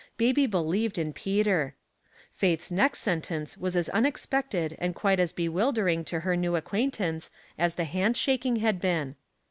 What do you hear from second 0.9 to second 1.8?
in Peter.